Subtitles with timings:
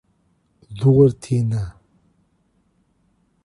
[0.77, 1.61] Duartina